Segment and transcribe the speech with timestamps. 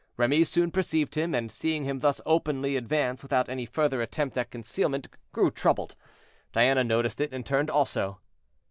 [0.17, 4.49] Remy soon perceived him, and, seeing him thus openly advance without any further attempt at
[4.49, 5.95] concealment, grew troubled;
[6.53, 8.19] Diana noticed it and turned also.